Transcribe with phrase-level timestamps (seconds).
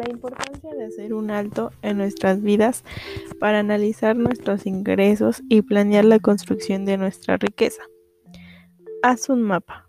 [0.00, 2.84] La importancia de hacer un alto en nuestras vidas
[3.38, 7.82] para analizar nuestros ingresos y planear la construcción de nuestra riqueza.
[9.02, 9.86] Haz un mapa.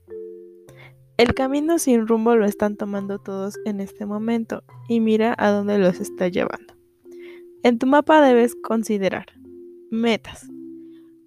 [1.16, 5.78] El camino sin rumbo lo están tomando todos en este momento y mira a dónde
[5.78, 6.74] los está llevando.
[7.64, 9.28] En tu mapa debes considerar
[9.92, 10.46] metas,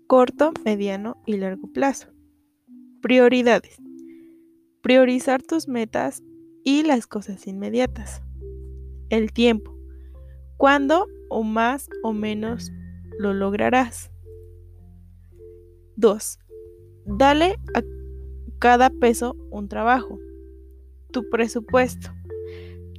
[0.07, 2.08] corto, mediano y largo plazo.
[3.00, 3.79] Prioridades.
[4.82, 6.22] Priorizar tus metas
[6.64, 8.21] y las cosas inmediatas.
[9.11, 9.76] El tiempo.
[10.57, 12.72] ¿Cuándo o más o menos
[13.18, 14.11] lo lograrás?
[15.96, 16.39] 2.
[17.07, 17.82] Dale a
[18.59, 20.18] cada peso un trabajo.
[21.12, 22.11] Tu presupuesto.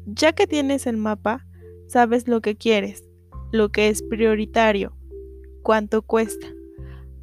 [0.05, 1.45] Ya que tienes el mapa,
[1.87, 3.03] sabes lo que quieres,
[3.51, 4.95] lo que es prioritario,
[5.63, 6.47] cuánto cuesta.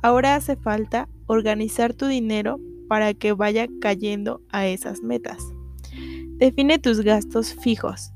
[0.03, 5.53] Ahora hace falta organizar tu dinero para que vaya cayendo a esas metas.
[6.37, 8.13] Define tus gastos fijos,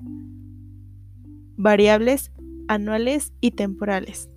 [1.57, 2.31] variables,
[2.69, 4.31] anuales y temporales.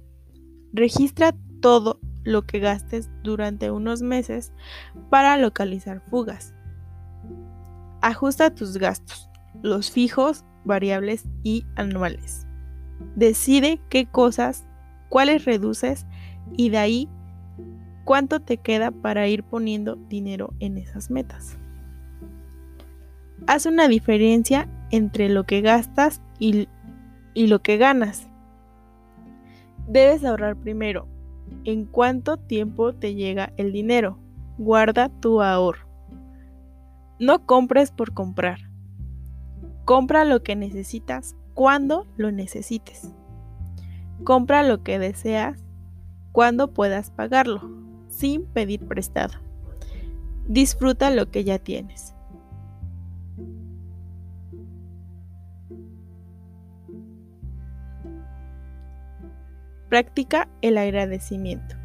[0.73, 4.53] Registra todo lo que gastes durante unos meses
[5.09, 6.53] para localizar fugas.
[8.01, 9.29] Ajusta tus gastos,
[9.61, 12.47] los fijos, variables y anuales.
[13.15, 14.67] Decide qué cosas,
[15.09, 16.05] cuáles reduces
[16.55, 17.09] y de ahí
[18.05, 21.57] cuánto te queda para ir poniendo dinero en esas metas.
[23.47, 26.67] Haz una diferencia entre lo que gastas y,
[27.33, 28.27] y lo que ganas.
[29.87, 31.07] Debes ahorrar primero
[31.65, 34.19] en cuánto tiempo te llega el dinero.
[34.57, 35.87] Guarda tu ahorro.
[37.19, 38.59] No compres por comprar.
[39.85, 43.11] Compra lo que necesitas cuando lo necesites.
[44.23, 45.63] Compra lo que deseas
[46.31, 47.61] cuando puedas pagarlo,
[48.07, 49.39] sin pedir prestado.
[50.47, 52.13] Disfruta lo que ya tienes.
[59.89, 61.75] Practica el agradecimiento.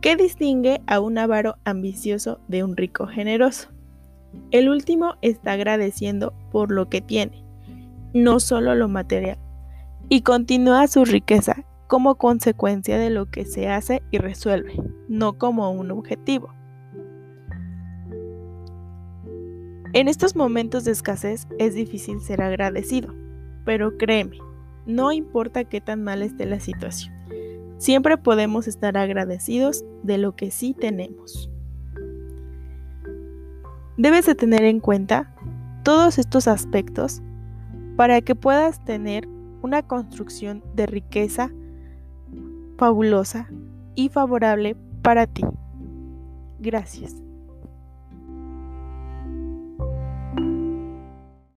[0.00, 3.68] ¿Qué distingue a un avaro ambicioso de un rico generoso?
[4.50, 7.44] El último está agradeciendo por lo que tiene,
[8.14, 9.38] no solo lo material,
[10.08, 14.72] y continúa su riqueza como consecuencia de lo que se hace y resuelve,
[15.08, 16.54] no como un objetivo.
[19.92, 23.12] En estos momentos de escasez es difícil ser agradecido,
[23.64, 24.38] pero créeme,
[24.90, 27.14] no importa qué tan mal esté la situación.
[27.78, 31.50] Siempre podemos estar agradecidos de lo que sí tenemos.
[33.96, 35.34] Debes de tener en cuenta
[35.82, 37.22] todos estos aspectos
[37.96, 39.26] para que puedas tener
[39.62, 41.50] una construcción de riqueza
[42.78, 43.48] fabulosa
[43.94, 45.42] y favorable para ti.
[46.58, 47.14] Gracias.